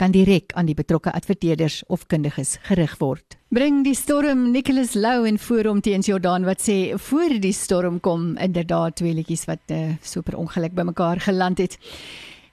[0.00, 3.36] kan direk aan die betrokke adverteerders of kundiges gerig word.
[3.52, 8.00] Bring die storm Nicholas Lou in voor om teens Jordan wat sê voor die storm
[8.00, 11.76] kom inderdaad twee liedjies wat uh, super ongeluk bymekaar geland het.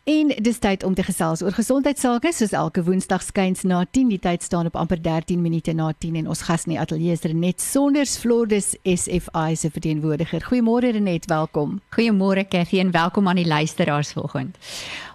[0.07, 4.19] En dis tyd om te gesels oor gesondheidsake soos elke woensdag skuins na 10 die
[4.23, 7.25] tyd staan op amper 13 minute na 10 en ons gas in die ateljee is
[7.27, 10.47] Renet Sonders Flordes SFI se verteenwoordiger.
[10.47, 11.81] Goeiemôre Renet, welkom.
[11.95, 14.55] Goeiemôre Cathy en welkom aan die luisteraars vanoggend.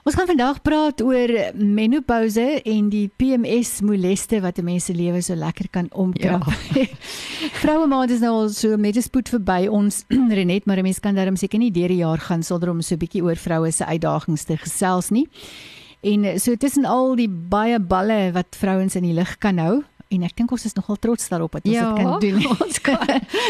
[0.03, 5.23] Ons gaan vandag praat oor menopouse en die PMS moleste wat 'n mens se lewe
[5.23, 6.43] so lekker kan omkrap.
[6.75, 6.87] Ja.
[7.63, 10.03] Vroue maand is nou al so met 'n spoed verby ons
[10.39, 12.95] Renet, maar 'n mens kan daarom seker nie deur die jaar gaan sonder om so
[12.95, 15.29] 'n bietjie oor vroue se uitdagings te gesels nie.
[16.01, 20.23] En so tussen al die baie balle wat vrouens in die lig kan hou en
[20.23, 22.47] ek dink ons is nogal trots daarop dat ons ja, dit kan doen.
[22.67, 22.99] Ons kan.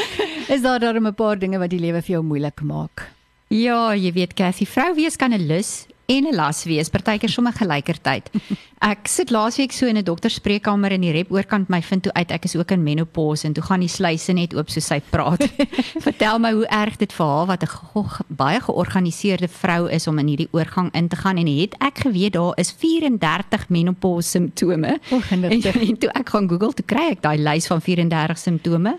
[0.55, 3.09] is daar darem 'n paar dinge wat die lewe vir jou moeilik maak?
[3.48, 7.52] Ja, jy weet Cassie, vrou wees kan 'n lus en 'n las wees, partykeer sommer
[7.52, 8.30] gelykertyd.
[8.92, 12.30] Ek sit laasweek so in 'n dokterspreekkamer in die rep oorkant my vind toe uit
[12.30, 15.42] ek is ook in menopause en toe gaan die sluise net oop soos sy praat.
[16.06, 20.27] Vertel my hoe erg dit vir haar wat 'n baie georganiseerde vrou is om in
[20.27, 24.98] hierdie oorgang in te gaan en het ek geweet daar is 34 menopause simptome.
[25.10, 25.44] Oh, en,
[25.88, 28.98] en toe ek gaan Google toe kry ek daai lys van 34 simptome.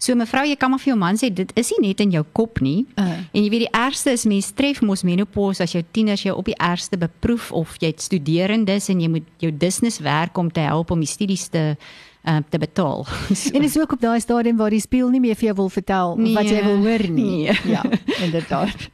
[0.00, 2.22] So mevrou, jy kan maar vir jou man sê dit is nie net in jou
[2.32, 2.86] kop nie.
[2.96, 3.18] Uh.
[3.36, 6.48] En jy weet die ergste is mens tref mos menopause as jou tieners jou op
[6.48, 10.64] die ergste beproef of jy het studerendes en jy moet jou business werk om te
[10.64, 11.74] help om die studies te
[12.24, 13.04] uh, te betaal.
[13.42, 13.52] so.
[13.52, 16.16] En is ook op daai stadium waar die speel nie meer vir jou wil vertel
[16.16, 17.28] nee, wat jy wil hoor nie.
[17.44, 17.58] Nee.
[17.76, 17.84] Ja,
[18.24, 18.88] inderdaad.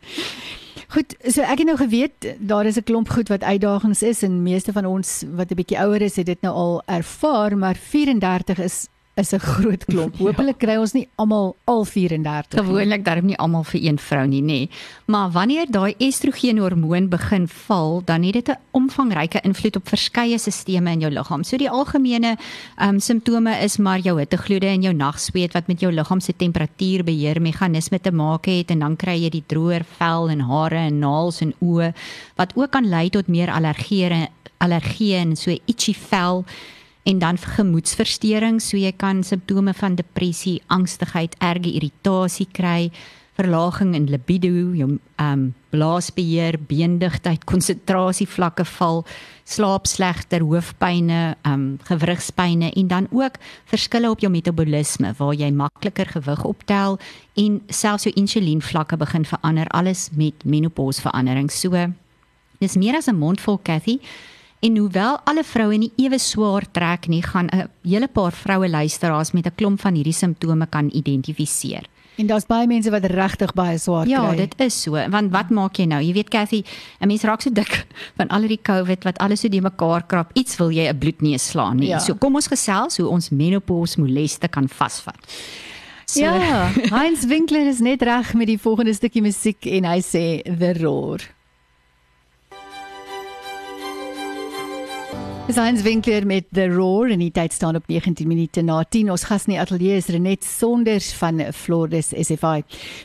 [0.91, 4.43] Goed, so ek het nou geweet daar is 'n klomp goed wat uitdagings is en
[4.43, 8.59] meeste van ons wat 'n bietjie ouer is het dit nou al ervaar, maar 34
[8.59, 8.87] is
[9.17, 10.17] is 'n groot klomp.
[10.19, 12.61] Hoopelik kry ons nie almal al 34.
[12.61, 14.69] Gewoonlik darm nie almal vir een vrou nie, nê.
[15.07, 20.65] Maar wanneer daai estrogenhormoon begin val, dan het dit 'n omvangryke invloed op verskeie stelsels
[20.65, 21.45] in jou liggaam.
[21.45, 22.37] So die algemene
[22.83, 27.41] um, simptome is maar jou hittegloede en jou nagsweet wat met jou liggaam se temperatuurbeheer
[27.41, 31.41] meganisme te maak het en dan kry jy die droër vel en hare en naels
[31.41, 31.95] en oë
[32.37, 34.29] wat ook kan lei tot meer allergieë
[34.59, 36.45] allergieë en so itchy vel
[37.07, 42.91] en dan gemoedsversteurings, so jy kan simptome van depressie, angstigheid, erge irritasie kry,
[43.37, 45.47] verlaging in libido, jou ehm um,
[45.77, 49.03] blaasbeheer, beendigtheid, konsentrasievlakke val,
[49.45, 53.37] slaap slegter, hoofpynne, ehm um, gewrigspynne en dan ook
[53.71, 56.99] verskille op jou metabolisme waar jy makliker gewig optel
[57.37, 61.53] en selfs jou insulienvlakke begin verander alles met menopause verandering.
[61.53, 61.93] So
[62.59, 64.01] dis meer as 'n mondvol Cathy.
[64.61, 69.33] En hoewel alle vroue nie ewe swaar trek nie, gaan 'n hele paar vroue luisteraars
[69.33, 71.85] met 'n klomp van hierdie simptome kan identifiseer.
[72.17, 74.31] En daar's baie mense wat regtig baie swaar ja, kry.
[74.31, 74.97] Ja, dit is so.
[75.11, 76.01] Want wat maak jy nou?
[76.01, 76.63] Jy weet Cathy,
[77.01, 77.87] 'n mens raak so dik
[78.19, 80.31] van al hierdie COVID wat alles so die mekaar krap.
[80.33, 81.89] Iets wil jy 'n bloedneus slaan nie.
[81.89, 81.99] Ja.
[81.99, 85.19] So kom ons gesels hoe ons menopause moleste kan vasvat.
[86.07, 86.21] So.
[86.21, 90.73] Ja, Heinz Winkler is net reg met die volgende stukkie musiek en hy sê The
[90.81, 91.36] Roar.
[95.47, 99.13] Dis Heinz Winkler met The Roar en die tyd staan op 19 minute na 10.
[99.15, 102.65] Ons gas in die ateljee is Renet Sonders van Flores SFI.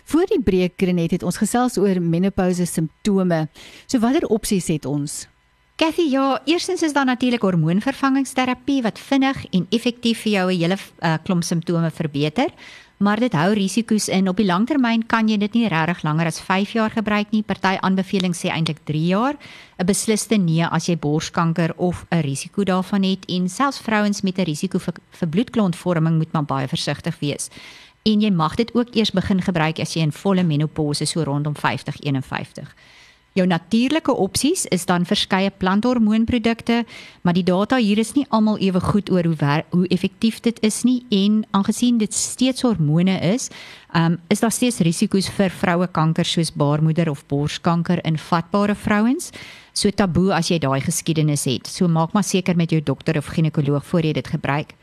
[0.09, 3.43] Voor die breek Renet het ons gesels oor menopouse simptome.
[3.85, 5.27] So watter opsies het ons?
[5.77, 10.77] Kathy, ja, eerstens is daar natuurlik hormoonvervangingsterapie wat vinnig en effektief vir jou 'n hele
[10.81, 12.49] uh, klomp simptome verbeter
[13.01, 14.29] maar dit hou risiko's in.
[14.29, 17.41] Op die langtermyn kan jy dit nie regtig langer as 5 jaar gebruik nie.
[17.43, 19.35] Party aanbevelings sê eintlik 3 jaar.
[19.79, 24.37] 'n Besliste nee as jy borskanker of 'n risiko daarvan het en selfs vrouens met
[24.37, 27.49] 'n risiko vir, vir bloedklontvorming moet maar baie versigtig wees.
[28.03, 31.55] En jy mag dit ook eers begin gebruik as jy in volle menopouse so rondom
[31.55, 32.75] 50 51.
[33.31, 36.81] Jou natuurlike opsies is dan verskeie planthormoonprodukte,
[37.23, 40.57] maar die data hier is nie almal ewe goed oor hoe wer, hoe effektief dit
[40.67, 43.47] is nie en aangesien dit steeds hormone is,
[43.95, 49.31] um, is daar steeds risiko's vir vroue kanker soos baarmoeder of borskanker in vatbare vrouens.
[49.71, 51.71] So taboe as jy daai geskiedenis het.
[51.71, 54.75] So maak maar seker met jou dokter of ginekoloog voor jy dit gebruik.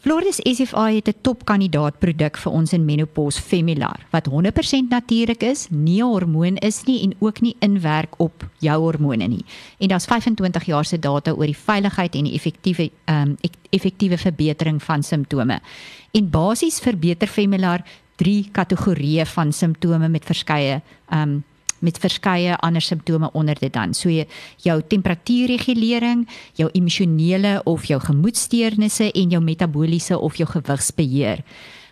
[0.00, 5.66] Floris SFI het 'n topkandidaat produk vir ons in menopause Femilar wat 100% natuurlik is,
[5.70, 9.44] nie hormoon is nie en ook nie inwerk op jou hormone nie.
[9.78, 13.36] En daar's 25 jaar se data oor die veiligheid en die effektiewe ehm um,
[13.70, 15.60] effektiewe verbetering van simptome.
[16.10, 17.84] En basies verbeter Femilar
[18.16, 20.80] drie kategorieë van simptome met verskeie
[21.12, 21.44] um
[21.80, 23.94] met verskeie ander simptome onder dit dan.
[23.94, 24.26] So jy,
[24.64, 26.26] jou temperatuurregulering,
[26.58, 31.44] jou emosionele of jou gemoedsteurnisse en jou metabooliese of jou gewigsbeheer.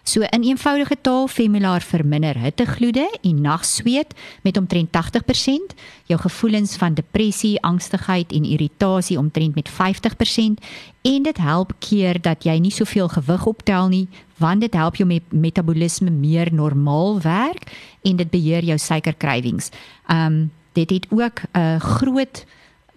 [0.09, 5.75] So in eenvoudige taal Femulaar verminder hittegloede en nagsweet met omtrent 80%,
[6.09, 10.65] jou gevoelens van depressie, angstigheid en irritasie omtrent met 50%
[11.03, 14.07] en dit help keer dat jy nie soveel gewig optel nie,
[14.41, 17.69] want dit help jou met metabolisme meer normaal werk
[18.03, 19.69] en dit beheer jou suiker cravings.
[20.09, 22.45] Um dit het ook 'n uh, groot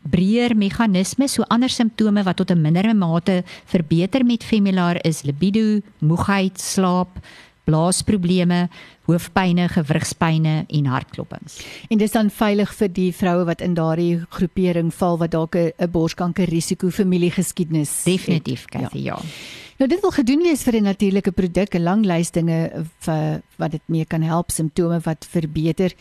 [0.02, 5.82] breër meganisme so ander simptome wat tot 'n mindere mate verbeter met Femulaar is libido,
[6.00, 7.20] moegheid, slaap,
[7.64, 8.70] blaasprobleme,
[9.12, 11.60] hoofpynne, gewrigspynne en hartklopings.
[11.90, 15.92] En dis dan veilig vir die vroue wat in daardie groepering val wat dalk 'n
[15.92, 19.20] borskanker risiko familiegeskiedenis definitief Kathy, ja.
[19.20, 19.62] ja.
[19.82, 23.72] Nou dit wil gedoen wees vir 'n natuurlike produk, 'n lang lys dinge vir wat
[23.72, 25.92] dit mee kan help, simptome wat verbeter.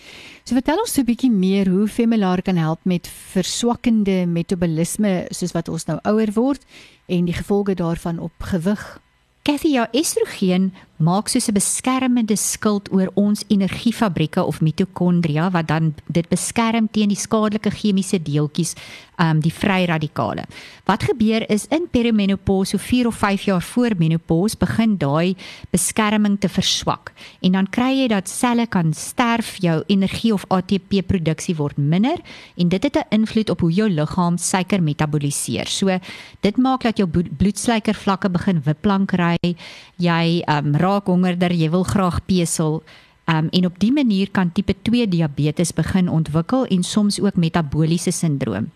[0.45, 5.69] So vertel ons 'n bietjie meer hoe Femelaar kan help met verswakkende metabolisme soos wat
[5.69, 6.63] ons nou ouer word
[7.09, 9.01] en die gevolge daarvan op gewig.
[9.43, 15.95] Kathy, ja, estrogen maak soos 'n beskermende skild oor ons energiefabrieke of mitokondria wat dan
[16.07, 18.75] dit beskerm teen die skadelike chemiese deeltjies,
[19.17, 20.45] ehm um, die vrye radikale.
[20.85, 25.37] Wat gebeur is in perimenopause, so 4 of 5 jaar voor menopause, begin daai
[25.71, 31.03] beskerming te verswak en dan kry jy dat selle kan sterf, jou energie of ATP
[31.07, 32.17] produksie word minder
[32.57, 35.67] en dit het 'n invloed op hoe jou liggaam suiker metaboliseer.
[35.67, 35.99] So
[36.41, 39.57] dit maak dat jou bloedsuiker vlakke begin wipplank ry,
[39.97, 42.83] jy ehm um, raak hongerder, jy wil graag pesel.
[43.31, 48.11] Um, en op dië manier kan tipe 2 diabetes begin ontwikkel en soms ook metabooliese
[48.11, 48.71] sindroom.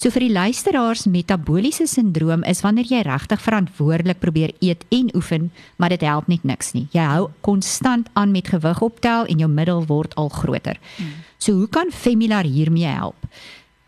[0.00, 5.50] So vir die luisteraars, metabooliese sindroom is wanneer jy regtig verantwoordelik probeer eet en oefen,
[5.76, 6.86] maar dit help net niks nie.
[6.96, 10.80] Jy hou konstant aan met gewig optel en jou middel word al groter.
[10.96, 11.20] Hmm.
[11.38, 13.28] So hoe kan Femulaar hiermee help?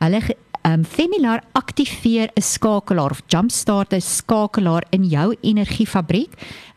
[0.04, 0.20] Hulle
[0.68, 6.32] um, Femulaar aktiveer 'n skakelaar of jumpstart 'n skakelaar in jou energiefabriek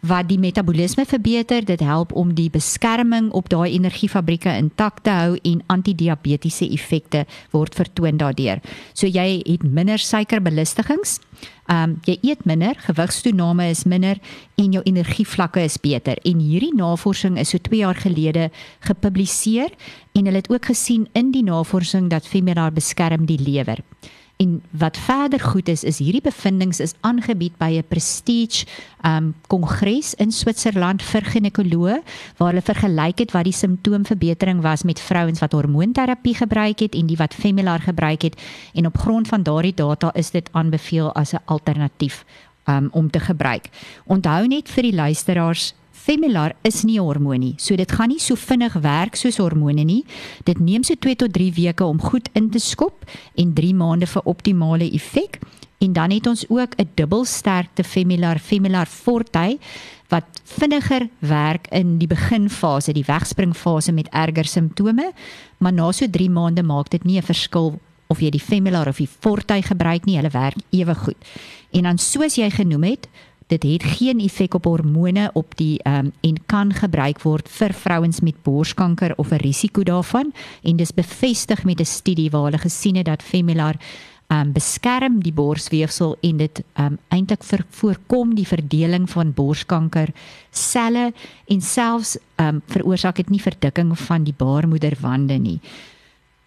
[0.07, 1.65] wat die metabolisme verbeter.
[1.65, 7.75] Dit help om die beskerming op daai energiefabrieke intak te hou en antidiabetiese effekte word
[7.75, 8.61] vertoon daardeur.
[8.93, 11.19] So jy het minder suikerbelustigings.
[11.65, 14.19] Ehm um, jy eet minder, gewigstoename is minder
[14.61, 16.19] en jou energievlakke is beter.
[16.23, 19.73] En hierdie navorsing is so 2 jaar gelede gepubliseer
[20.13, 23.81] en hulle het ook gesien in die navorsing dat Femiraar beskerm die lewer.
[24.37, 28.65] En wat verder goed is is hierdie bevindinge is aangebied by 'n prestige
[29.03, 32.01] um kongres in Switserland vir ginekoloë
[32.37, 37.07] waar hulle vergelyk het wat die simptoomverbetering was met vrouens wat hormoonterapie gebruik het en
[37.07, 38.41] die wat Femelaar gebruik het
[38.73, 42.25] en op grond van daardie data is dit aanbeveel as 'n alternatief
[42.67, 43.69] um om te gebruik.
[44.05, 45.73] Onthou net vir die luisteraars
[46.05, 47.55] Femelaar is nie 'n hormoon nie.
[47.57, 50.05] So dit gaan nie so vinnig werk soos hormone nie.
[50.43, 53.05] Dit neem so 2 tot 3 weke om goed in te skop
[53.35, 55.39] en 3 maande vir optimale effek.
[55.79, 59.57] En dan het ons ook 'n dubbelsterkte Femelaar Femelaar Forte
[60.09, 65.11] wat vinniger werk in die beginfase, die wegspringfase met erger simptome,
[65.57, 68.97] maar na so 3 maande maak dit nie 'n verskil of jy die Femelaar of
[68.97, 71.17] die Forte gebruik nie, hulle werk ewe goed.
[71.71, 73.07] En dan soos jy genoem het,
[73.47, 77.73] dit het geen effek op hormone op die ehm um, en kan gebruik word vir
[77.73, 80.33] vrouens met borskanker of 'n risiko daarvan
[80.63, 83.75] en dis bevestig met 'n studie waar hulle gesien het dat Femelaar
[84.27, 90.09] ehm um, beskerm die borsweefsel en dit um, eintlik voorkom die verdeling van borskanker
[90.49, 91.13] selle
[91.47, 95.59] en selfs um, veroorsaak dit nie verdikking van die baarmoederwande nie.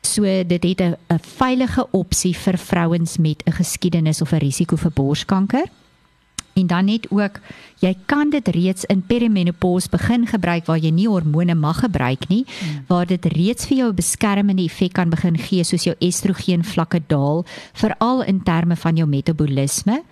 [0.01, 4.91] So dit het 'n veilige opsie vir vrouens met 'n geskiedenis of 'n risiko vir
[4.91, 5.67] borskanker
[6.59, 7.41] en dan net ook
[7.79, 12.45] jy kan dit reeds in perimenopause begin gebruik waar jy nie hormone mag gebruik nie
[12.47, 12.85] hmm.
[12.91, 17.01] waar dit reeds vir jou 'n beskermende effek kan begin gee soos jou estrogen vlakke
[17.07, 20.03] daal veral in terme van jou metabolisme.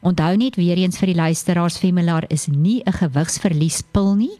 [0.00, 4.36] Onthou net weer eens vir die luisteraars Femelaar is nie 'n gewigsverliespil nie.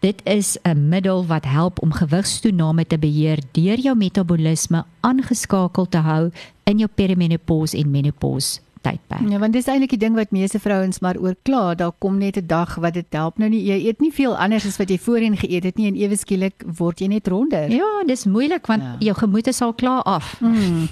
[0.00, 5.98] Dit is 'n middel wat help om gewigstoename te beheer deur jou metabolisme aangeskakel te
[5.98, 6.30] hou
[6.64, 9.28] in jou perimenopause en menopause tydperk.
[9.30, 12.46] Ja, want dis eintlik die ding wat meeste vrouens maar oorkla, daar kom net 'n
[12.46, 13.62] dag wat dit help nou nie.
[13.64, 16.64] Jy eet nie veel anders as wat jy voorheen geëet het nie en ewe skielik
[16.78, 17.70] word jy net ronder.
[17.70, 18.96] Ja, dis moeilik want ja.
[18.98, 20.40] jou gemoed is al klaar af.
[20.40, 20.88] Mm.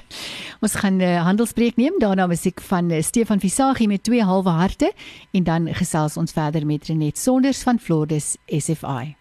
[0.64, 4.50] Ons gaan 'n uh, handelspreek neem daarna musiek van uh, Stefan Visagie met twee halwe
[4.50, 4.92] harte
[5.32, 9.16] en dan gesels ons verder met Renet Sonders van Flordes SFI.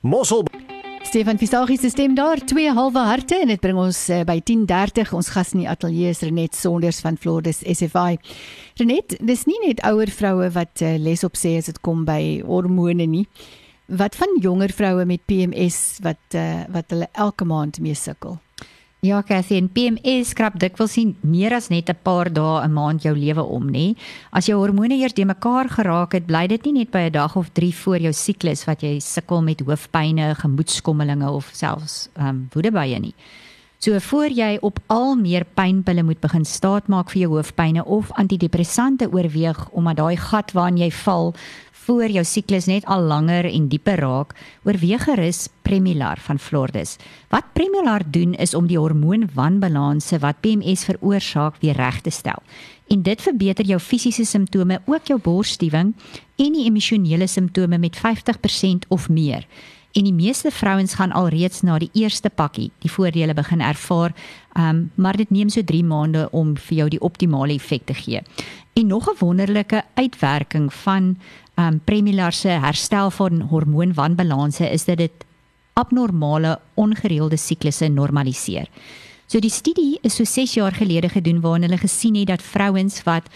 [0.00, 0.44] Mossel
[1.04, 5.12] Stefan Fisagie se stem daar, twee halwe harte en dit bring ons uh, by 10:30.
[5.14, 8.16] Ons gas in die ateljee is Renet Sonders van Flordes SFI.
[8.80, 12.40] Renet, dis nie net ouer vroue wat uh, les op sê as dit kom by
[12.48, 13.26] hormone nie.
[13.86, 18.40] Wat van jonger vroue met PMS wat uh, wat hulle elke maand mee sukkel?
[19.04, 23.02] Ja, Cathy, en PMS skrap dikwels sien meer as net 'n paar dae 'n maand
[23.02, 23.94] jou lewe om, nê?
[24.32, 27.36] As jou hormone eers de mekaar geraak het, bly dit nie net by 'n dag
[27.36, 32.48] of 3 voor jou siklus wat jy sukkel met hoofpynne, gemoedskommelinge of selfs ehm um,
[32.54, 33.14] woedebye nie.
[33.78, 39.10] So voor jy op al meer pynpille moet begin staatmaak vir jou hoofpynne of antidepressante
[39.12, 41.34] oorweeg omdat daai gat waarin jy val
[41.84, 44.32] voor jou siklus net al langer en dieper raak,
[44.64, 46.96] oorweeg gerus Premilar van Flordes.
[47.32, 52.40] Wat Premilar doen is om die hormoonwanbalanse wat PMS veroorsaak weer reg te stel.
[52.88, 55.94] En dit verbeter jou fisiese simptome, ook jou borsstiewing
[56.36, 59.46] en die emosionele simptome met 50% of meer.
[59.94, 64.14] En die meeste vrouens gaan alreeds na die eerste pakkie die voordele begin ervaar,
[64.58, 68.22] um, maar dit neem so 3 maande om vir jou die optimale effek te gee.
[68.74, 71.16] En nog 'n wonderlike uitwerking van
[71.56, 75.24] um Premilar se herstel van hormoonwanbalanse is dat dit
[75.72, 78.68] abnormale ongereelde siklusse normaliseer.
[79.26, 83.02] So die studie is so 6 jaar gelede gedoen waarin hulle gesien het dat vrouens
[83.02, 83.28] wat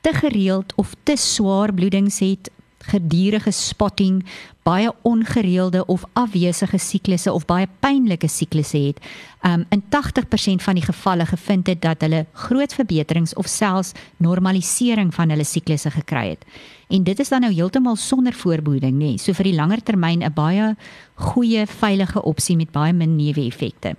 [0.00, 4.24] te gereeld of te swaar bloedings het, gedurende spotting,
[4.62, 8.98] baie ongereelde of afwesige siklusse of baie pynlike siklusse het,
[9.46, 15.14] um, in 80% van die gevalle gevind het dat hulle groot verbeterings of selfs normalisering
[15.14, 16.44] van hulle siklusse gekry het.
[16.88, 19.12] En dit is dan nou heeltemal sonder voorbehoeding, nê.
[19.12, 19.18] Nee.
[19.18, 20.76] So vir die langer termyn 'n baie
[21.14, 23.96] goeie veilige opsie met baie min neeweffekte.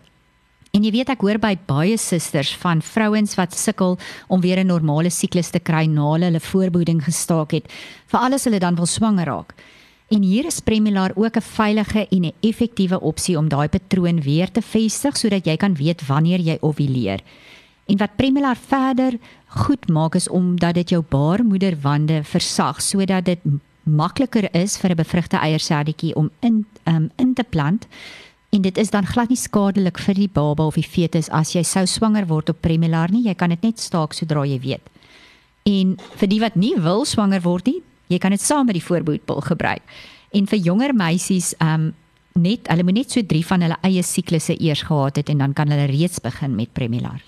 [0.71, 3.97] En jy weet ek hoor by baie susters van vrouens wat sukkel
[4.27, 7.65] om weer 'n normale siklus te kry na hulle voorbehoeding gestaak het,
[8.05, 9.53] veral as hulle dan wil swanger raak.
[10.09, 14.51] En hier is Premilar ook 'n veilige en 'n effektiewe opsie om daai patroon weer
[14.51, 17.19] te vestig sodat jy kan weet wanneer jy ovuleer.
[17.85, 23.39] En wat Premilar verder goed maak is omdat dit jou baarmoederwande versag sodat dit
[23.83, 27.87] makliker is vir 'n bevrugte eierselletjie om in um, in te plant
[28.49, 31.63] en dit is dan glad nie skadelik vir die baba of die fetus as jy
[31.63, 34.85] sou swanger word op Premilar nie jy kan dit net staak sodra jy weet.
[35.69, 38.85] En vir die wat nie wil swanger word nie, jy kan dit saam met die
[38.85, 39.83] voorboedpil gebruik.
[40.33, 41.89] En vir jonger meisies, ehm um,
[42.33, 45.53] net hulle moet net so 3 van hulle eie siklusse eers gehad het en dan
[45.53, 47.21] kan hulle reeds begin met Premilar.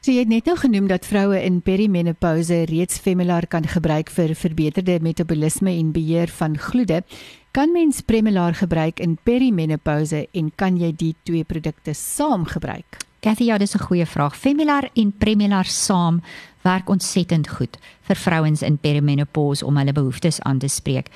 [0.00, 4.36] So jy het net nou genoem dat vroue in perimenopouse reeds Femelaar kan gebruik vir
[4.38, 7.02] verbeterde metabolisme en beheer van gloede.
[7.50, 13.00] Kan mens Premilar gebruik in perimenopouse en kan jy die twee produkte saam gebruik?
[13.20, 14.36] Cathy, ja, dis 'n goeie vraag.
[14.36, 16.22] Femelaar en Premilar saam
[16.62, 21.10] werk ontsettend goed vir vrouens in perimenopause om hulle behoeftes aan te spreek.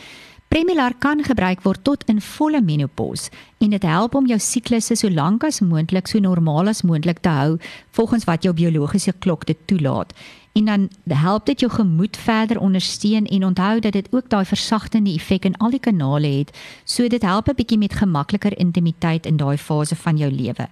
[0.51, 3.31] Premilar kan gebruik word tot in volle menopause
[3.63, 7.31] en dit help om jou siklusse so lank as moontlik so normaal as moontlik te
[7.31, 7.53] hou
[7.95, 10.11] volgens wat jou biologiese klok dit toelaat.
[10.59, 15.15] En dan help dit jou gemoed verder ondersteun en onthou dat dit ook daai versagtende
[15.15, 16.51] effek in al die kanale het.
[16.85, 20.67] So dit help 'n bietjie met gemakliker intimiteit in daai fase van jou lewe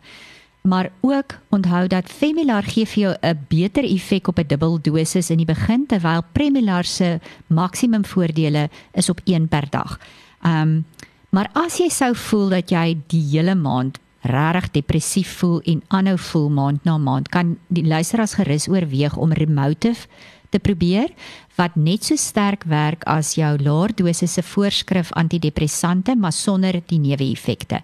[0.60, 5.30] maar ook onthou dat Femillar gee vir jou 'n beter effek op 'n dubbel dosis
[5.30, 10.00] in die begin terwyl Premillar se maksimum voordele is op 1 per dag.
[10.42, 10.84] Um
[11.30, 16.18] maar as jy sou voel dat jy die hele maand regtig depressief voel en aanhou
[16.18, 20.08] voel maand na maand, kan die luisteraars gerus oorweeg om Remotive
[20.50, 21.12] te probeer
[21.58, 27.82] wat net so sterk werk as jou laer dosisse voorskrif antidepressante maar sonder die neeweffekte.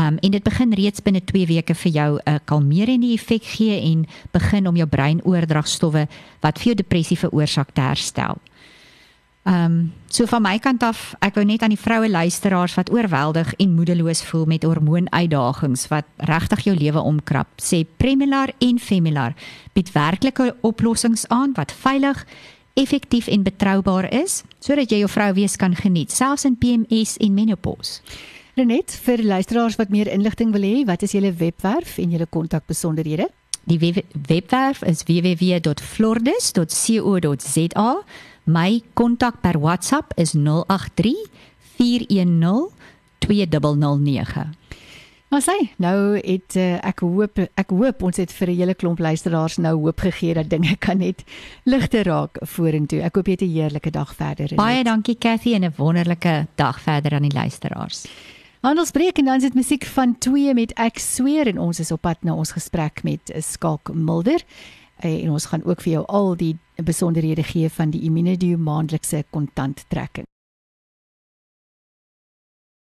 [0.00, 3.80] Um en dit begin reeds binne 2 weke vir jou 'n uh, kalmerende effek gee
[3.92, 6.08] en begin om jou breinoordragstowwe
[6.40, 8.38] wat vir jou depressie veroorsaak te herstel.
[9.46, 13.52] Um so van my kant af, ek wou net aan die vroue luisteraars wat oorweldig
[13.62, 19.34] en moedeloos voel met hormoonuitdagings wat regtig jou lewe omkrap, sê Premilar en Femilar
[19.76, 22.26] bied werklike oplossings aan wat veilig
[22.74, 27.34] effektief en betroubaar is sodat jy jou vrou wees kan geniet selfs in PMS en
[27.34, 28.02] menopause.
[28.56, 33.28] Renet, vir luisteraars wat meer inligting wil hê, wat is julle webwerf en julle kontakbesonderhede?
[33.66, 33.94] Die
[34.26, 38.04] webwerf is www.flordes.co.za.
[38.46, 41.14] My kontak per WhatsApp is 083
[41.76, 42.70] 410
[43.18, 44.54] 2009.
[45.28, 49.02] Maar sê, nou het uh, ek hoop ek hoop ons het vir 'n hele klomp
[49.02, 51.24] luisteraars nou hoop gegee dat dinge kan net
[51.64, 53.02] ligter raak vorentoe.
[53.02, 54.54] Ek hoop jy het 'n heerlike dag verder.
[54.54, 58.06] Baie dankie Cathy en 'n wonderlike dag verder aan die luisteraars.
[58.62, 62.22] Handelsbreek en dan sit musiek van 2 met ek sweer en ons is op pad
[62.22, 64.42] na ons gesprek met Skalk Mulder.
[64.96, 69.84] En ons gaan ook vir jou al die besonderhede gee van die Immunedio maandelikse kontant
[69.88, 70.26] trekking.